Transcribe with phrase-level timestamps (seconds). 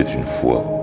[0.00, 0.75] était une fois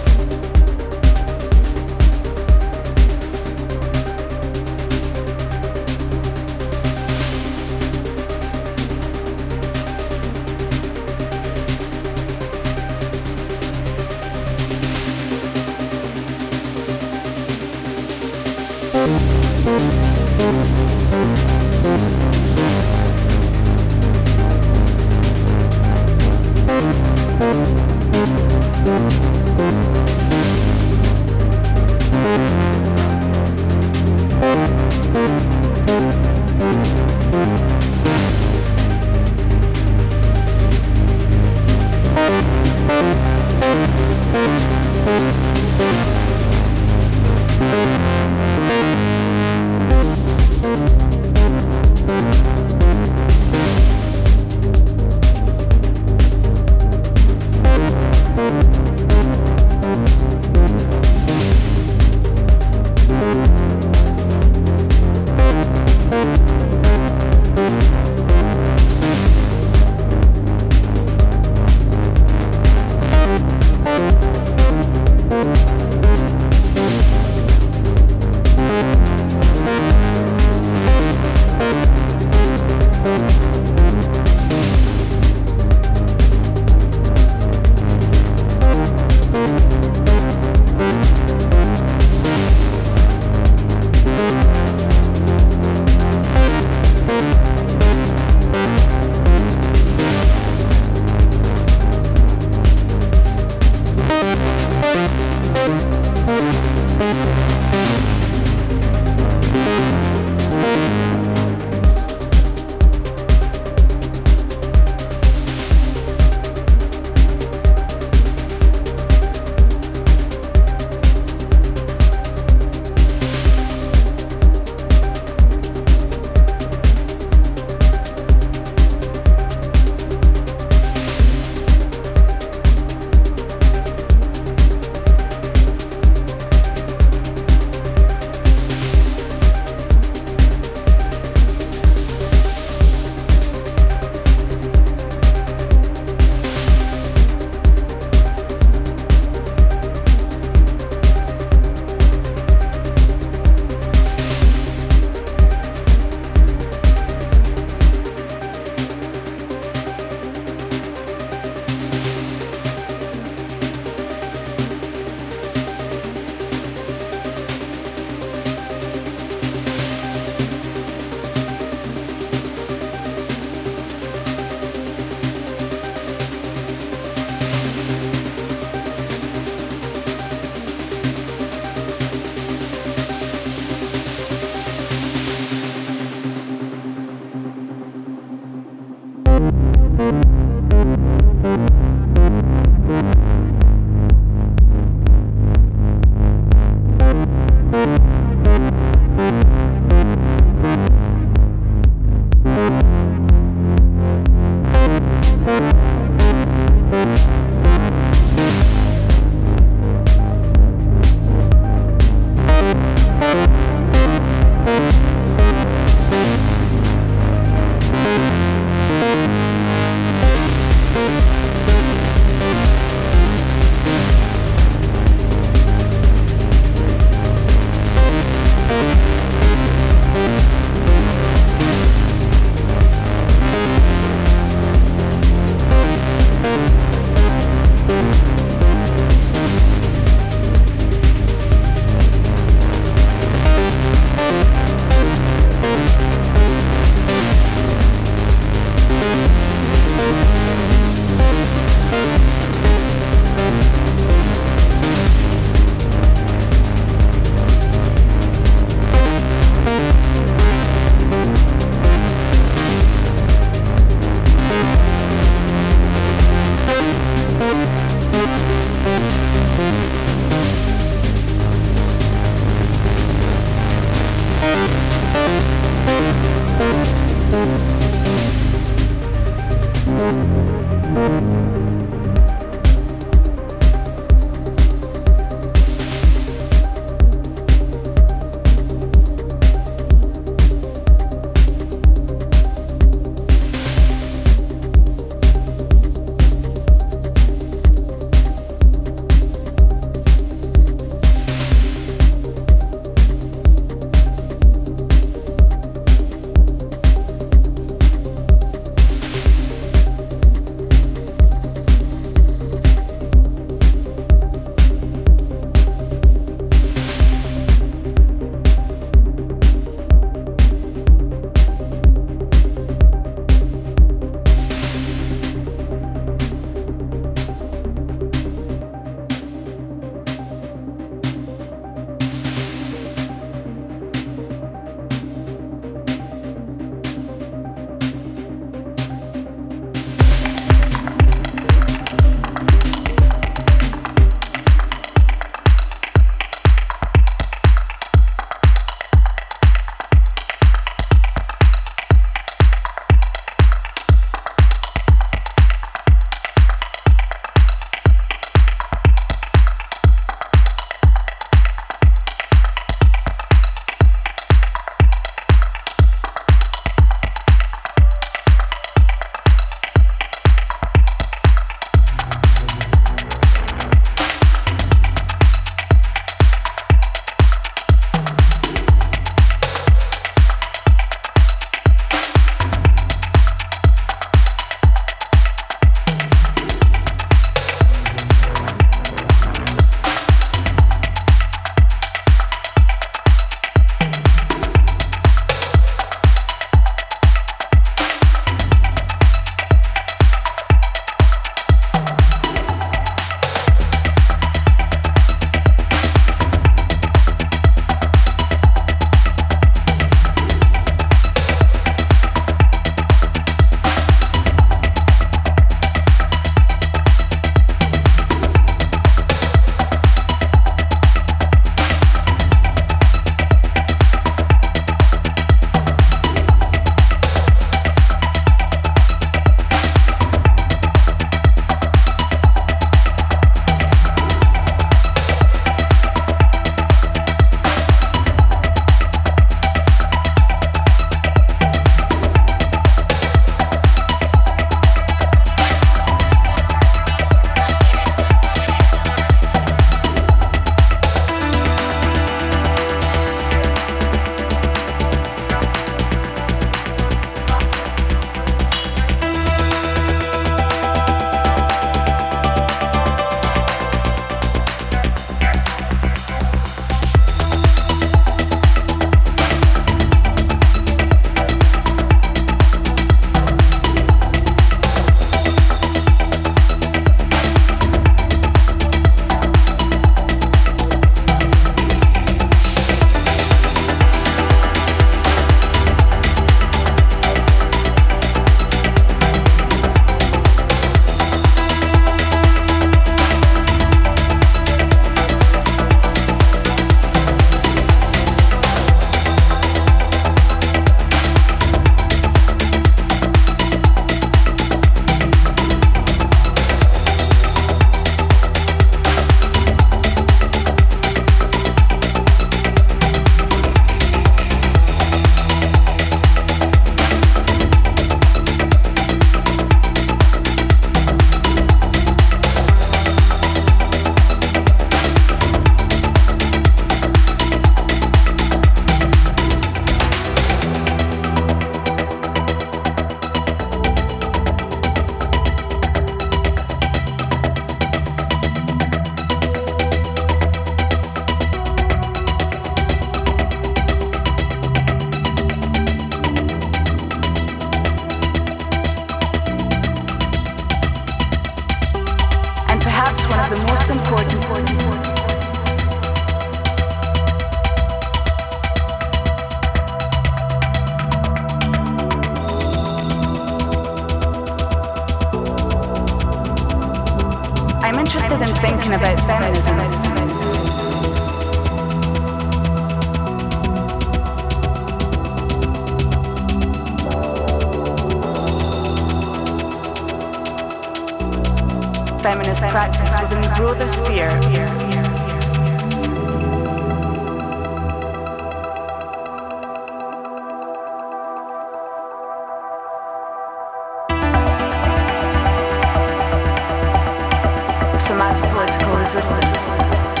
[597.91, 600.00] to match political resistance.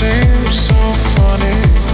[0.00, 0.74] seems so
[1.14, 1.89] funny.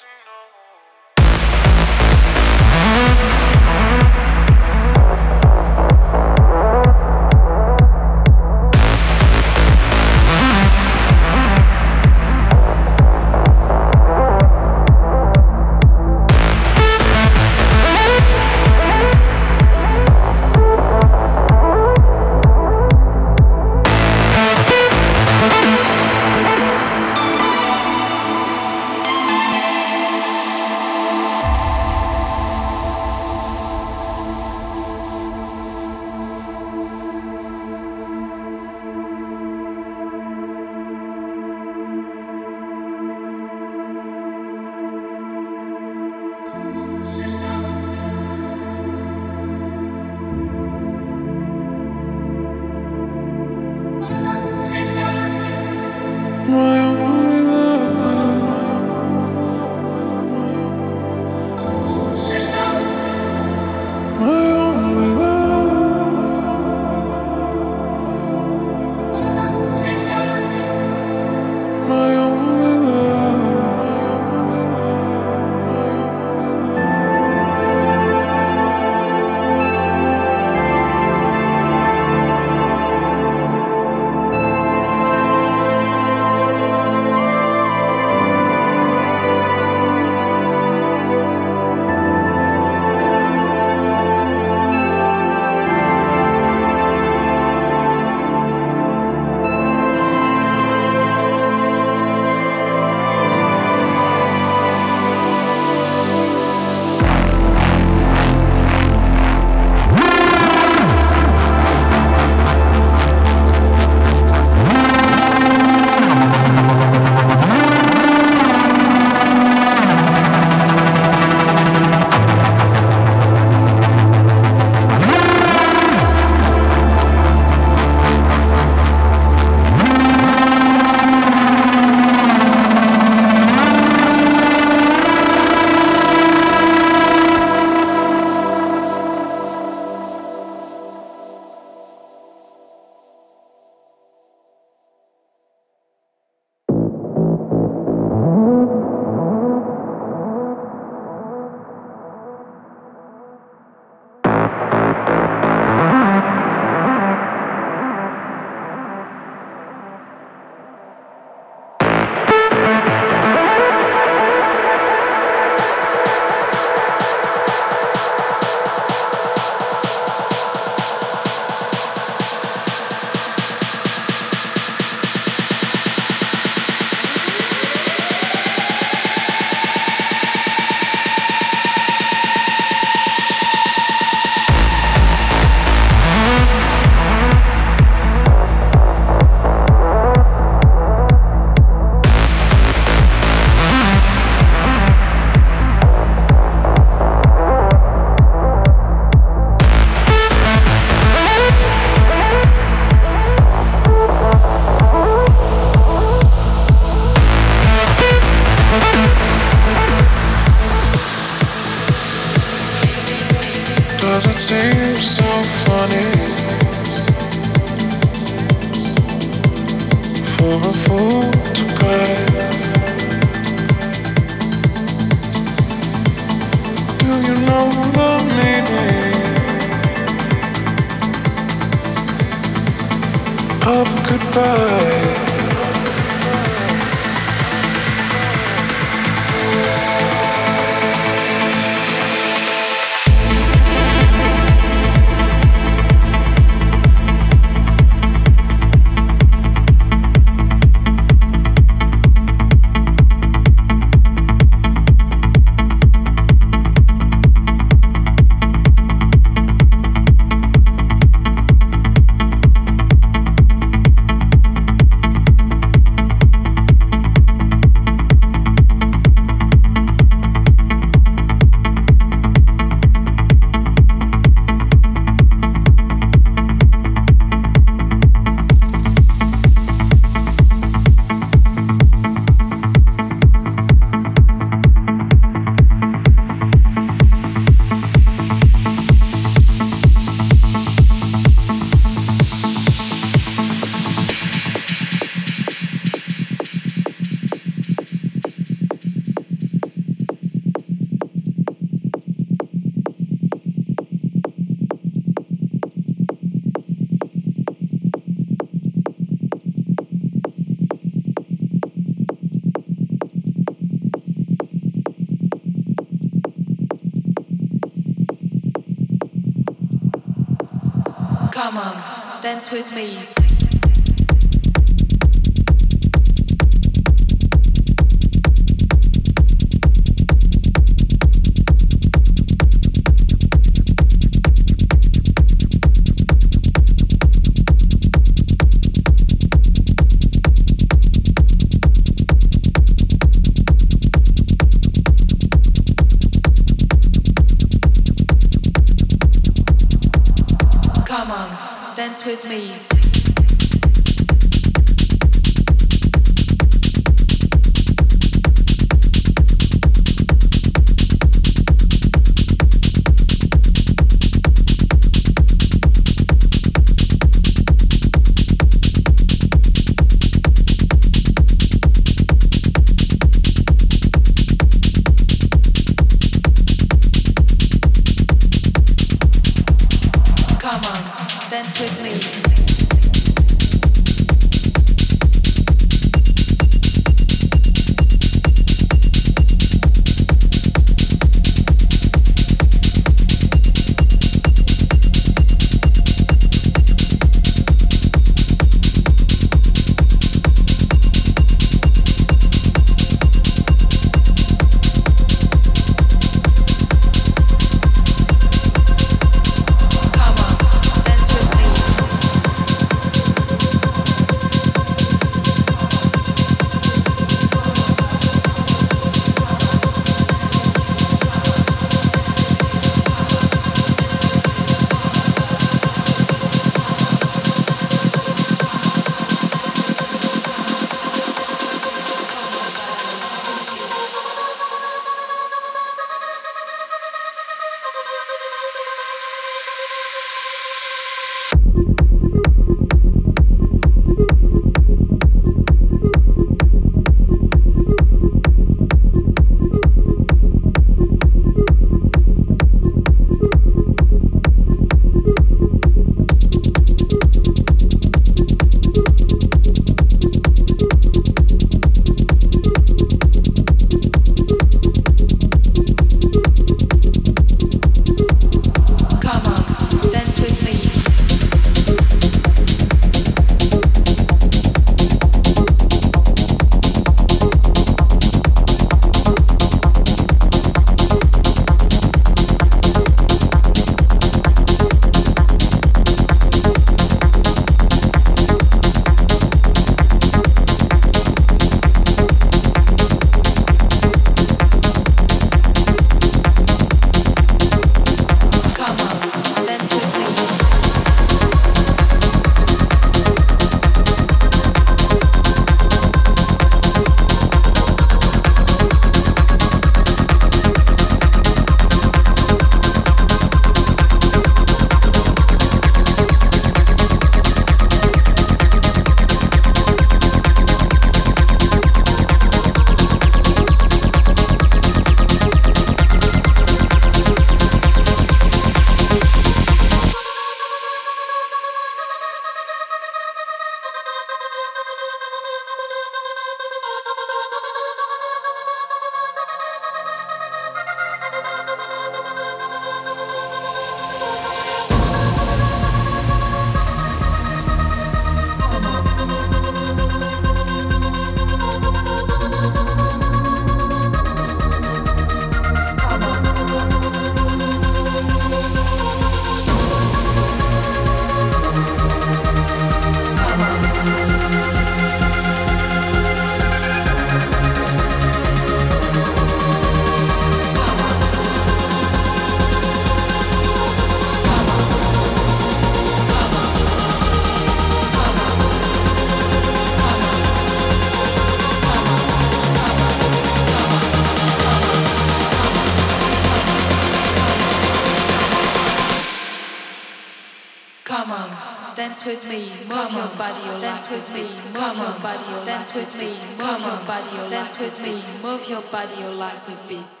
[591.91, 595.75] Dance with me, move your body, or dance with me, move your body, or dance
[595.75, 599.67] with me, move your body, or dance with me, move your body, or legs a
[599.67, 600.00] beat.